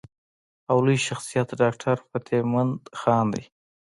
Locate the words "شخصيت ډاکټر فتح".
1.07-2.39